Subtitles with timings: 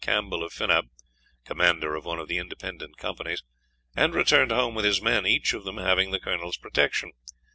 [0.03, 0.87] Campbell of Finab,
[1.45, 3.43] Commander of one of the Independent Companies,
[3.95, 7.11] and returned home with his men, each of them having the Coll.'s protection.